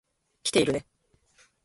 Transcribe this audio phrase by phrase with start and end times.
[0.43, 0.85] 来ているね。